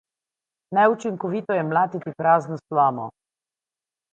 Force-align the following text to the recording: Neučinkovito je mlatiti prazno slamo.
Neučinkovito 0.77 1.57
je 1.57 1.65
mlatiti 1.67 2.15
prazno 2.23 2.59
slamo. 2.63 3.07